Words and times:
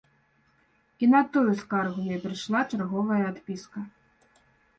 І 1.03 1.09
на 1.13 1.21
тую 1.35 1.43
скаргу 1.59 1.99
ёй 2.15 2.19
прыйшла 2.25 2.61
чарговая 2.73 3.21
адпіска. 3.31 3.79